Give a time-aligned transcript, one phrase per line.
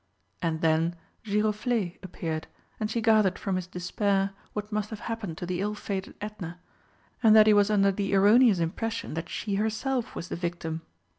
[0.41, 2.47] And then Giroflé appeared,
[2.79, 6.59] and she gathered from his despair what must have happened to the ill fated Edna,
[7.21, 10.81] and that he was under the erroneous impression that she herself was the victim.